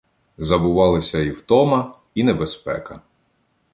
[0.37, 3.01] Забувалися і втома, і небезпека.